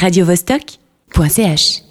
[0.00, 1.82] radiovostok.ch.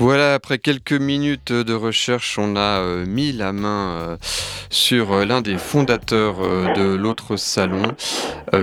[0.00, 4.16] Voilà, après quelques minutes de recherche, on a euh, mis la main euh,
[4.70, 6.36] sur euh, l'un des fondateurs
[6.74, 7.82] de l'autre salon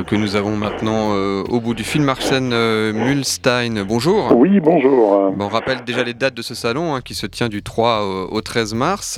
[0.08, 2.50] que nous avons maintenant au bout du film, Arsène
[2.92, 3.86] Mulstein.
[3.88, 4.34] Bonjour.
[4.36, 5.34] Oui, bonjour.
[5.40, 8.42] on rappelle déjà les dates de ce salon hein, qui se tient du 3 au
[8.42, 9.18] 13 mars,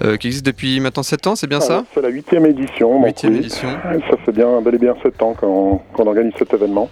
[0.00, 1.84] qui existe depuis maintenant 7 ans, c'est bien ça?
[1.92, 3.04] C'est la huitième édition.
[3.04, 3.68] Huitième édition.
[3.82, 6.88] Ça fait bien, bel et bien 7 ans qu'on organise cet événement.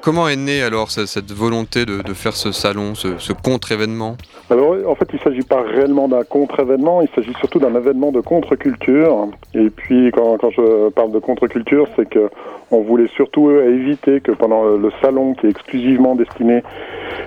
[0.00, 4.16] comment est née alors cette volonté de, faire ce salon, ce, contre-événement
[4.50, 8.12] Alors en fait il ne s'agit pas réellement d'un contre-événement, il s'agit surtout d'un événement
[8.12, 9.28] de contre-culture.
[9.54, 12.30] Et puis quand, je parle de contre-culture, c'est que
[12.70, 16.62] on voulait surtout éviter que pendant le salon qui est exclusivement destiné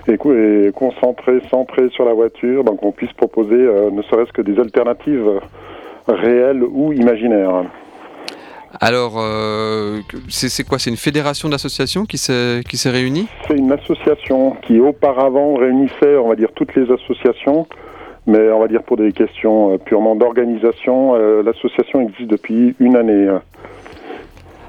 [0.08, 0.18] et,
[0.74, 5.42] concentré, centré sur la voiture, donc on puisse proposer euh, ne serait-ce que des alternatives
[6.08, 7.64] réelles ou imaginaires.
[8.80, 13.28] Alors, euh, c'est quoi C'est une fédération d'associations qui s'est réunie?
[13.48, 17.68] C'est une association qui auparavant réunissait, on va dire, toutes les associations,
[18.26, 22.96] mais on va dire pour des questions euh, purement d'organisation, euh, l'association existe depuis une
[22.96, 23.30] année.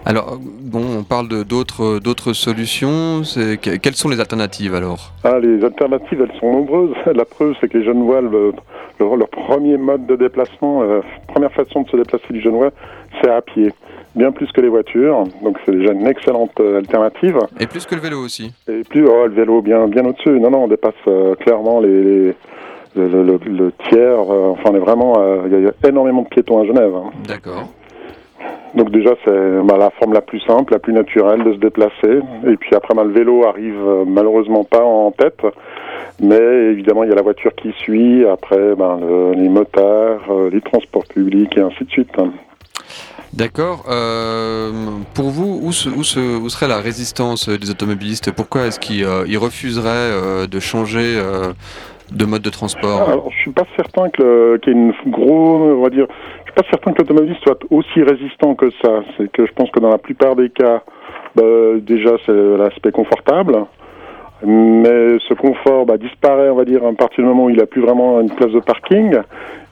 [0.06, 3.22] Alors, bon, on parle d'autres d'autres solutions.
[3.60, 5.12] Quelles sont les alternatives alors?
[5.24, 6.94] Ah, Les alternatives, elles sont nombreuses.
[7.14, 8.52] La preuve, c'est que les Genevois, le,
[9.00, 12.70] leur premier mode de déplacement, la première façon de se déplacer du Genevois,
[13.22, 13.72] c'est à pied
[14.14, 17.38] bien plus que les voitures, donc c'est déjà une excellente euh, alternative.
[17.58, 20.38] Et plus que le vélo aussi Et plus, oh, le vélo bien, bien au-dessus.
[20.40, 22.34] Non, non, on dépasse euh, clairement les,
[22.94, 24.20] le, tiers.
[24.20, 25.14] Euh, enfin, on est vraiment.
[25.46, 26.94] Il y, a énormément de piétons à Genève.
[26.94, 27.10] Hein.
[27.26, 27.68] D'accord.
[28.74, 32.20] Donc déjà, c'est bah, la forme la plus simple, la plus naturelle de se déplacer.
[32.46, 35.40] Et puis après, bah, le vélo arrive malheureusement pas en tête.
[36.20, 36.40] Mais
[36.72, 38.98] évidemment, il y a la voiture qui suit, après bah,
[39.34, 40.22] les motards,
[40.52, 42.16] les transports publics et ainsi de suite.
[43.34, 43.84] D'accord.
[43.90, 44.70] Euh,
[45.14, 48.30] pour vous, où, serait la résistance des automobilistes?
[48.30, 51.20] Pourquoi est-ce qu'ils euh, refuseraient euh, de changer
[52.12, 53.08] de mode de transport?
[53.08, 56.06] Alors, Je suis pas certain qu'il y ait une grosse, on va dire,
[56.54, 59.02] suis pas certain que l'automobiliste soit aussi résistant que ça.
[59.16, 60.82] C'est que je pense que dans la plupart des cas,
[61.34, 61.42] bah,
[61.80, 63.66] déjà c'est l'aspect confortable.
[64.46, 67.66] Mais ce confort bah, disparaît, on va dire, à partir du moment où il n'a
[67.66, 69.16] plus vraiment une place de parking.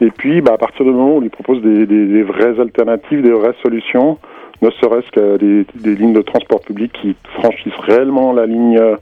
[0.00, 3.22] Et puis, bah, à partir du moment où on lui propose des, des, vraies alternatives,
[3.22, 4.19] des vraies solutions,
[4.62, 8.97] ne serait-ce que des, des, lignes de transport public qui franchissent réellement la ligne euh,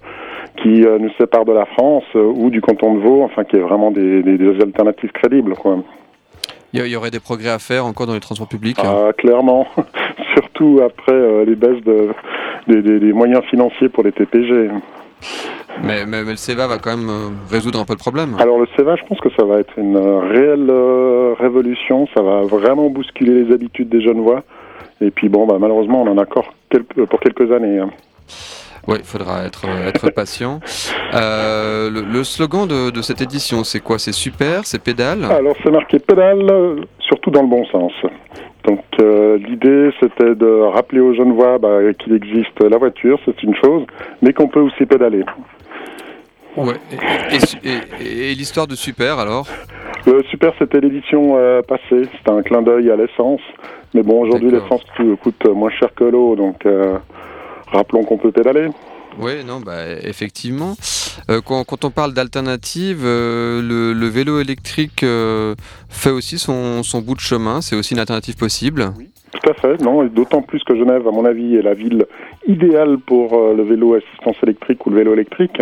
[0.57, 3.57] qui euh, nous sépare de la France euh, ou du canton de Vaud, enfin, qui
[3.57, 4.23] est vraiment des,
[4.61, 5.55] alternatives crédibles.
[5.55, 5.79] Quoi.
[6.73, 9.67] Il y aurait des progrès à faire encore dans les transports publics ah, Clairement,
[10.35, 12.15] surtout après les baisses de,
[12.69, 14.71] des moyens financiers pour les TPG.
[15.83, 18.37] Mais, le CEVA va quand même euh, résoudre un peu le problème.
[18.39, 22.07] Alors le CEVA, je pense que ça va être une euh, réelle euh, révolution.
[22.15, 24.43] Ça va vraiment bousculer les habitudes des jeunes voix.
[25.01, 26.53] Et puis bon, bah, malheureusement, on en a encore
[27.09, 27.79] pour quelques années.
[27.79, 27.91] Hein.
[28.89, 30.61] Oui, il faudra être, être patient.
[31.13, 33.99] le, slogan de, cette édition, c'est quoi?
[33.99, 35.25] C'est super, c'est pédale?
[35.25, 37.93] Alors c'est marqué pédale, surtout dans le bon sens.
[38.65, 43.55] Donc l'idée c'était de rappeler aux jeunes voix bah, qu'il existe la voiture, c'est une
[43.55, 43.85] chose,
[44.23, 45.25] mais qu'on peut aussi pédaler.
[46.57, 46.75] Ouais.
[47.65, 49.47] Et, l'histoire de Super alors?
[50.07, 52.09] Le Super, c'était l'édition euh, passée.
[52.17, 53.41] C'était un clin d'œil à l'essence.
[53.95, 54.83] Mais bon, aujourd'hui, l'essence
[55.23, 56.37] coûte moins cher que l'eau.
[56.37, 56.99] Donc, euh,
[57.73, 58.69] rappelons qu'on peut pédaler.
[59.19, 60.75] Oui, non, bah, effectivement.
[61.31, 65.05] Euh, quand, on parle d'alternative, le, vélo électrique
[65.89, 67.61] fait aussi son, son, bout de chemin.
[67.61, 68.93] C'est aussi une alternative possible.
[68.97, 69.83] Oui, tout à fait.
[69.83, 72.07] Non, d'autant plus que Genève, à mon avis, est la ville
[72.47, 75.61] idéale pour le vélo assistance électrique ou le vélo électrique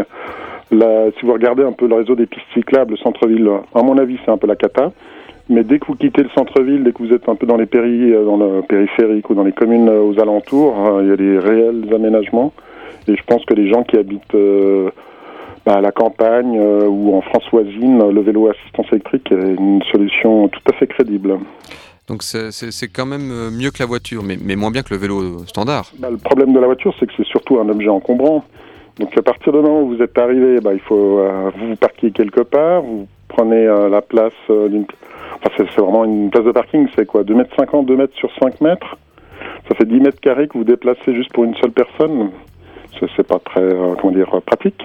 [0.71, 4.19] si vous regardez un peu le réseau des pistes cyclables, le centre-ville, à mon avis,
[4.25, 4.93] c'est un peu la cata.
[5.49, 7.67] Mais dès que vous quittez le centre-ville, dès que vous êtes un peu dans les
[7.67, 11.13] péri, euh, dans le périphérique ou dans les communes euh, aux alentours, hein, il y
[11.13, 12.53] a des réels aménagements.
[13.07, 14.91] Et je pense que les gens qui habitent euh,
[15.65, 20.49] bah, à la campagne ou en France voisine, le vélo assistance électrique est une solution
[20.49, 21.39] tout à fait crédible.
[22.07, 25.45] Donc c'est quand même mieux que la voiture, mais, mais, moins bien que le vélo
[25.47, 25.91] standard.
[25.99, 28.45] Bah, le problème de la voiture, c'est que c'est surtout un objet encombrant.
[28.99, 31.77] Donc à partir du moment où vous êtes arrivé, bah, il faut euh, vous, vous
[31.77, 34.85] parquer quelque part, vous prenez la place d'une...
[35.45, 38.31] Enfin, c'est vraiment une place de parking, c'est quoi 2 mètres 50, 2 mètres sur
[38.41, 38.97] 5 mètres?
[39.69, 42.31] Ça fait 10 mètres carrés que vous déplacez juste pour une seule personne?
[43.17, 43.63] C'est pas très
[44.01, 44.85] comment dire pratique?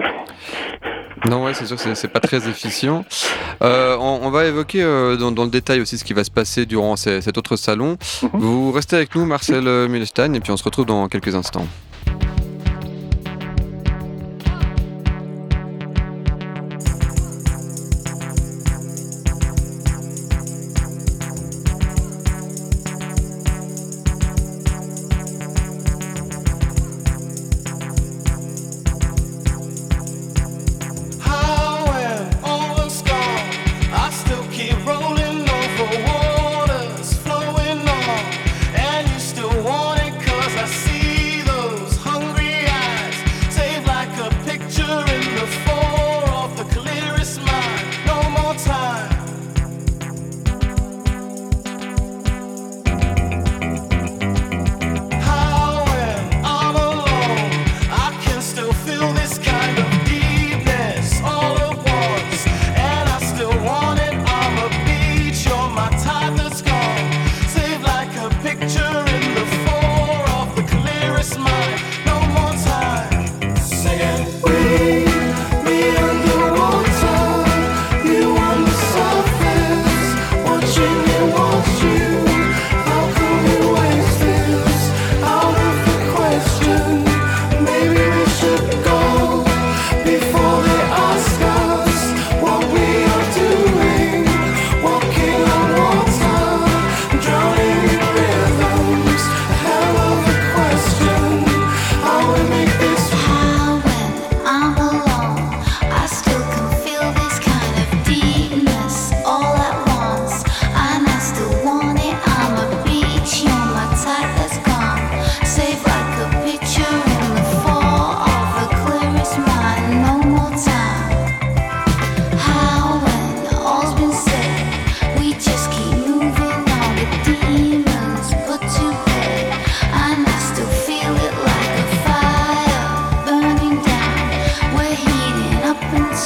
[1.28, 3.04] Non, ouais, c'est sûr, c'est pas très efficient.
[3.60, 4.82] on, va évoquer
[5.18, 7.96] dans, le détail aussi ce qui va se passer durant cet autre salon.
[8.22, 8.30] Mhm.
[8.34, 11.66] Vous restez avec nous, Marcel Milstein, et puis on se retrouve dans quelques instants.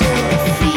[0.00, 0.67] yourself.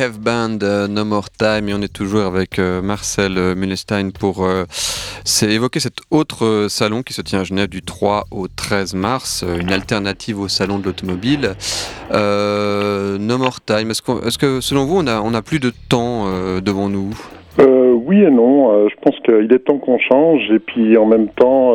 [0.00, 3.54] Have Band, uh, No More Time, et on est toujours avec euh, Marcel euh,
[4.18, 4.64] pour euh,
[5.42, 9.70] évoquer cet autre salon qui se tient à Genève du 3 au 13 mars, une
[9.70, 11.50] alternative au salon de l'automobile.
[12.10, 16.24] no More Time, est-ce, que selon vous on a, on a plus de temps
[16.60, 17.10] devant nous?
[17.58, 21.74] Oui et non, je pense qu'il est temps qu'on change et puis en même temps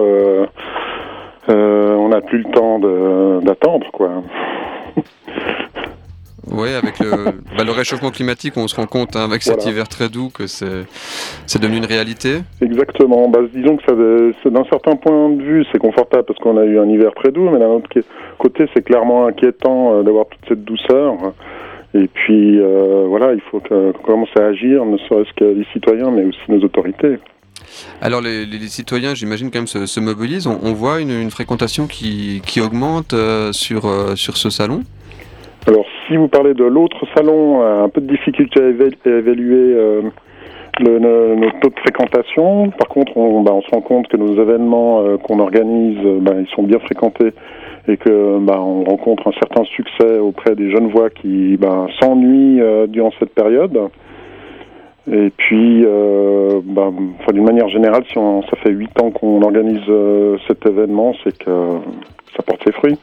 [1.47, 2.79] on n'a plus le temps
[3.41, 4.23] d'attendre quoi.
[6.51, 10.09] Oui, avec bah, le, réchauffement climatique, on se rend compte hein, avec cet hiver très
[10.09, 12.41] doux que c'est devenu une réalité.
[12.61, 13.27] Exactement.
[13.29, 16.87] Bah, disons que d'un certain point de vue, c'est confortable parce qu'on a eu un
[16.87, 17.89] hiver très doux, mais d'un autre
[18.37, 21.15] côté, c'est clairement inquiétant euh, d'avoir toute cette douceur.
[21.93, 26.11] Et puis, euh, voilà, il faut qu'on commence à agir, ne serait-ce que les citoyens,
[26.11, 27.17] mais aussi nos autorités.
[28.01, 30.45] Alors les, citoyens, j'imagine quand même se, mobilisent.
[30.45, 34.83] On, voit une, fréquentation qui, augmente euh, sur, sur ce salon
[35.67, 40.01] alors, si vous parlez de l'autre salon, un peu de difficulté à, évaluer euh,
[40.79, 40.99] le,
[41.35, 42.69] notre taux de fréquentation.
[42.69, 46.19] Par contre, on, bah, on se rend compte que nos événements euh, qu'on organise, euh,
[46.21, 47.33] bah, ils sont bien fréquentés
[47.87, 52.61] et que bah, on rencontre un certain succès auprès des jeunes voix qui bah, s'ennuient
[52.87, 53.79] durant cette période.
[55.11, 55.83] Et puis,
[56.63, 56.91] bah,
[57.31, 59.83] d'une manière générale, si on, ça fait huit ans qu'on organise
[60.47, 61.51] cet événement, c'est que
[62.35, 62.97] ça porte ses fruits.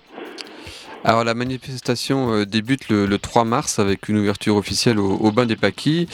[1.05, 5.57] Alors la manifestation euh, débute le, 3 mars avec une ouverture officielle au, Bain des
[5.57, 6.07] Paquis,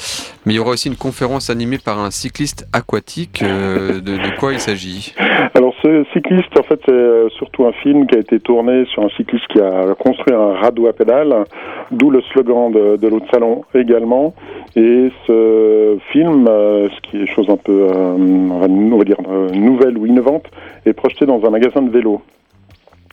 [0.47, 3.43] mais il y aura aussi une conférence animée par un cycliste aquatique.
[3.43, 5.15] Euh, de, quoi il s'agit?
[5.55, 9.03] Alors ce cycliste, en fait, c'est euh, surtout un film qui a été tourné sur
[9.03, 11.45] un cycliste qui a construit un radeau à pédales,
[11.91, 14.35] d'où le slogan de, l'autre salon également.
[14.75, 19.21] Et ce film, ce qui est chose un peu, on va dire,
[19.53, 20.47] nouvelle ou innovante,
[20.87, 22.23] est projeté dans un magasin de vélo.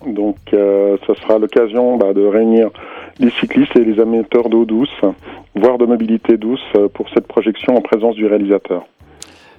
[0.05, 2.69] Donc, euh, ce sera l'occasion bah, de réunir
[3.19, 5.01] les cyclistes et les amateurs d'eau douce,
[5.55, 8.85] voire de mobilité douce, euh, pour cette projection en présence du réalisateur.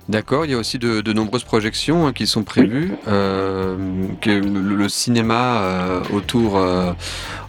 [0.09, 2.93] D'accord, il y a aussi de, nombreuses projections hein, qui sont prévues.
[3.09, 3.77] Euh,
[4.21, 6.61] que le, cinéma autour,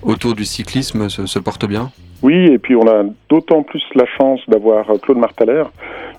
[0.01, 1.91] autour du cyclisme se, porte bien?
[2.23, 5.65] Oui, et puis on a d'autant plus la chance d'avoir Claude Martaler,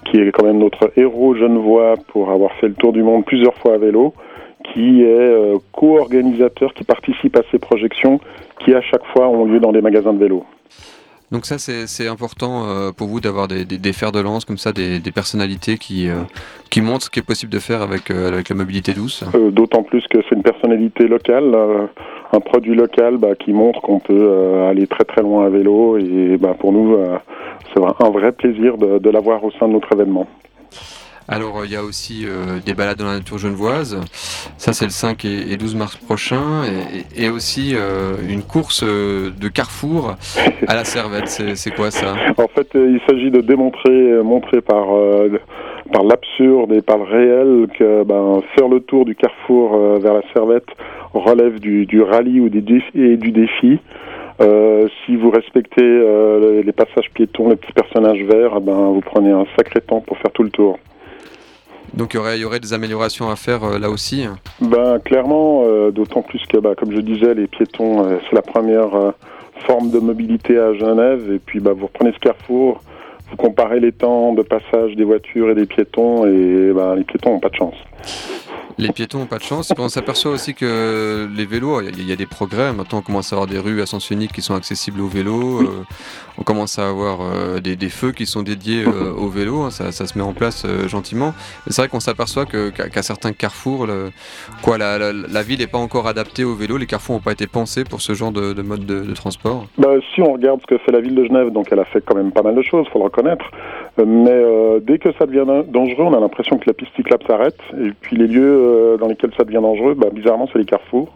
[0.04, 3.54] qui est quand même notre héros genevois pour avoir fait le tour du monde plusieurs
[3.54, 4.14] fois à vélo
[4.78, 8.20] qui est euh, co-organisateur, qui participe à ces projections
[8.64, 10.44] qui à chaque fois ont lieu dans des magasins de vélo.
[11.32, 14.72] Donc ça, c'est important euh, pour vous d'avoir des, des, fers de lance comme ça,
[14.72, 16.22] des, personnalités qui, euh,
[16.70, 20.06] qui montrent ce qui est possible de faire avec, avec la mobilité douce D'autant plus
[20.08, 21.54] que c'est une personnalité locale,
[22.32, 25.98] un produit local bah, qui montre qu'on peut aller très très loin à vélo.
[25.98, 26.96] Et bah, pour nous,
[27.74, 30.26] c'est un vrai plaisir de, de l'avoir au sein de notre événement.
[31.30, 34.00] Alors, il y a aussi euh, des balades dans la nature genevoise.
[34.56, 36.62] Ça, c'est le 5 et, 12 mars prochain.
[37.14, 40.16] Et, aussi euh, une course euh, de carrefour
[40.66, 41.28] à la Servette.
[41.28, 42.14] C'est quoi ça?
[42.38, 44.86] En fait, il s'agit de démontrer, montrer par,
[45.92, 50.22] par l'absurde et par le réel que ben, faire le tour du carrefour vers la
[50.32, 50.68] Servette
[51.12, 53.78] relève du, rallye ou et du défi.
[54.40, 59.82] si vous respectez les passages piétons, les petits personnages verts, ben, vous prenez un sacré
[59.82, 60.78] temps pour faire tout le tour.
[61.94, 64.26] Donc il y aurait, y aurait des améliorations à faire euh, là aussi
[64.60, 68.42] ben, Clairement, euh, d'autant plus que, bah, comme je disais, les piétons, euh, c'est la
[68.42, 68.90] première
[69.66, 71.32] forme de mobilité à Genève.
[71.32, 72.82] Et puis bah, vous reprenez ce carrefour,
[73.30, 77.30] vous comparez les temps de passage des voitures et des piétons, et bah, les piétons
[77.30, 77.76] n'ont pas de chance.
[78.78, 79.72] Les piétons n'ont pas de chance.
[79.76, 82.72] On s'aperçoit aussi que les vélos, il y, a des progrès.
[82.72, 85.62] Maintenant, on commence à avoir des rues à sens unique qui sont accessibles aux vélos.
[85.62, 85.84] Euh,
[86.38, 89.62] on commence à avoir euh, des, feux qui sont dédiés euh, aux vélos.
[89.62, 89.70] Hein.
[89.70, 91.34] Ça, se met en place gentiment.
[91.66, 93.88] C'est vrai qu'on s'aperçoit qu'à certains carrefours,
[94.62, 96.76] quoi, la, ville n'est pas encore adaptée aux vélos.
[96.76, 99.66] Les carrefours n'ont pas été pensés pour ce genre de, mode de, transport.
[99.76, 102.00] Bah, si on regarde ce que fait la ville de Genève, donc elle a fait
[102.00, 103.44] quand même pas mal de choses, il faut le reconnaître.
[104.06, 107.58] Mais dès que ça devient dangereux, on a l'impression que la piste cyclable s'arrête.
[107.80, 111.12] Et puis les lieux euh, dans lesquels ça devient dangereux, bah, bizarrement, c'est les carrefours.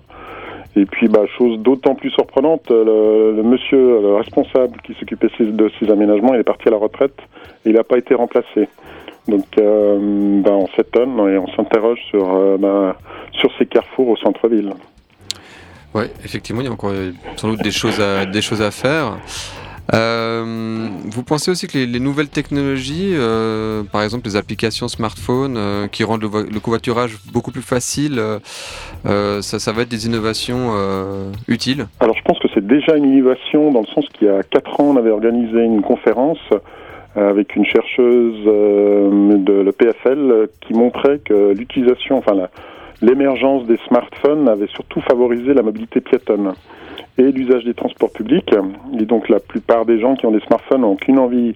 [0.75, 5.91] Et puis, bah, chose d'autant plus surprenante, le, monsieur, le responsable qui s'occupait de ces
[5.91, 7.19] aménagements, il est parti à la retraite
[7.65, 8.69] et il n'a pas été remplacé.
[9.29, 12.93] Donc, euh, bah, on s'étonne et on s'interroge sur, euh,
[13.33, 14.71] sur ces carrefours au centre-ville.
[15.95, 16.93] Oui, effectivement, il y a encore
[17.37, 19.19] sans doute des choses à, des choses à faire.
[19.95, 25.87] Euh, vous pensez aussi que les, nouvelles technologies, euh, par exemple les applications smartphone euh,
[25.87, 28.21] qui rendent le, covoiturage beaucoup plus facile,
[29.05, 30.71] ça, va être des innovations
[31.49, 31.87] utiles?
[32.01, 34.81] Alors je pense que c'est déjà une innovation dans le sens qu'il y a 4
[34.81, 36.41] ans on avait organisé une conférence
[37.15, 42.33] avec une chercheuse de l'EPFL qui montrait que l'utilisation, enfin
[43.03, 46.55] l'émergence des smartphones avait surtout favorisé la mobilité piétonne.
[47.19, 48.55] Et l'usage des transports publics.
[48.99, 51.55] Et donc la plupart des gens qui ont des smartphones n'ont qu'une envie,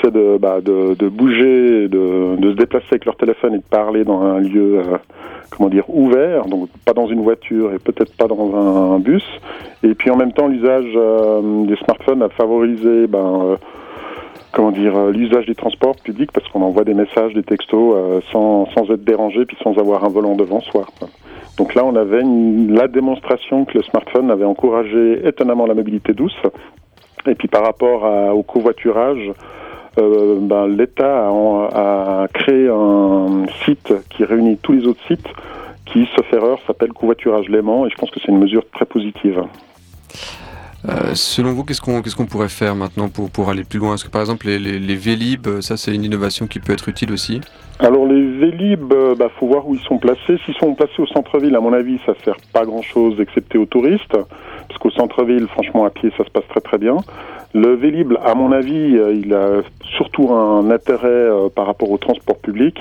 [0.00, 4.22] c'est de, bah, de, bouger, de, se déplacer avec leur téléphone et de parler dans
[4.22, 4.98] un lieu, euh,
[5.50, 9.24] comment dire, ouvert, donc pas dans une voiture et peut-être pas dans un, bus.
[9.82, 13.56] Et puis en même temps, l'usage euh, des smartphones a favorisé ben, euh,
[14.52, 18.90] comment dire, l'usage des transports publics parce qu'on envoie des messages, des textos sans, sans
[18.90, 20.86] être dérangé puis sans avoir un volant devant soi.
[21.56, 26.36] Donc là, on avait la démonstration que le smartphone avait encouragé étonnamment la mobilité douce.
[27.26, 28.02] Et puis par rapport
[28.34, 29.32] au covoiturage,
[29.98, 35.28] euh, ben, l'État a, a, créé un site qui réunit tous les autres sites
[35.84, 39.42] qui, sauf erreur, s'appelle Covoiturage Léman et je pense que c'est une mesure très positive.
[40.88, 43.94] Euh, selon vous, qu'est-ce qu'on qu'est-ce qu'on pourrait faire maintenant pour, aller plus loin?
[43.94, 46.88] Est-ce que par exemple les, les, les Vélib, ça c'est une innovation qui peut être
[46.88, 47.40] utile aussi?
[47.82, 50.38] Alors les Vélib, euh, bah, faut voir où ils sont placés.
[50.44, 54.16] S'ils sont placés au centre-ville, à mon avis, ça sert pas grand-chose excepté aux touristes,
[54.68, 56.98] parce qu'au centre-ville, franchement, à pied, ça se passe très très bien.
[57.54, 59.62] Le Vélib, à mon avis, il a
[59.96, 62.78] surtout un intérêt par rapport au transport public.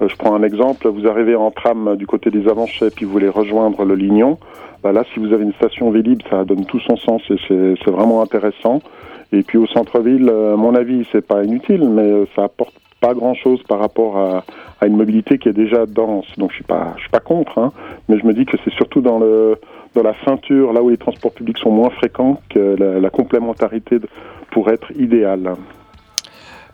[0.00, 3.30] je prends un exemple, vous arrivez en tram du côté des Avanchets, puis vous voulez
[3.30, 4.38] rejoindre le Lignon.
[4.82, 7.90] Bah là, si vous avez une station Vélib, ça donne tout son sens et c'est
[7.90, 8.82] vraiment intéressant.
[9.32, 13.12] Et puis au centre-ville, à mon avis, c'est pas inutile, mais euh, ça apporte pas
[13.14, 14.44] grand-chose par rapport à,
[14.80, 16.26] à, une mobilité qui est déjà dense.
[16.38, 17.72] Donc je suis pas, je suis pas contre, hein,
[18.08, 19.58] mais je me dis que c'est surtout dans le
[19.94, 23.98] dans la ceinture, là où les transports publics sont moins fréquents, que la, la complémentarité
[24.50, 25.54] pourrait être idéale.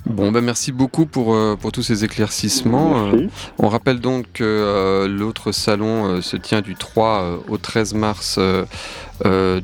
[0.06, 3.08] Bon, ben merci beaucoup pour, euh, pour tous ces éclaircissements.
[3.12, 3.26] Euh,
[3.58, 8.38] on rappelle donc que euh, l'autre salon se tient du 3 au 13 mars